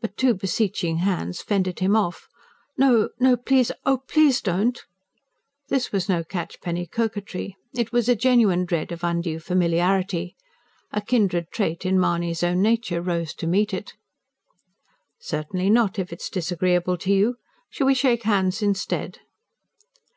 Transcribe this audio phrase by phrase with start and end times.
[0.00, 2.26] But two beseeching hands fended him off.
[2.76, 3.10] "No...
[3.20, 3.36] no.
[3.36, 3.70] Please...
[3.86, 4.84] oh, PLEASE, don't!"
[5.68, 10.34] This was no catchpenny coquetry; it was a genuine dread of undue familiarity.
[10.90, 13.92] A kindred trait in Mahony's own nature rose to meet it.
[15.20, 17.36] "Certainly not, if it is disagreeable to you.
[17.70, 19.20] Shall we shake hands instead?"